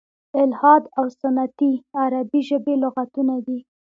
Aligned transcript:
"الحاد 0.43 0.83
او 0.99 1.05
سنتي" 1.21 1.71
عربي 2.01 2.39
ژبي 2.47 2.73
لغتونه 2.83 3.35
دي. 3.47 3.59